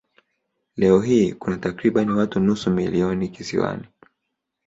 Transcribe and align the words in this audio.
Leo 0.75 0.99
hii 0.99 1.33
kuna 1.33 1.57
takriban 1.57 2.09
watu 2.11 2.39
nusu 2.39 2.71
milioni 2.71 3.29
kisiwani. 3.29 3.87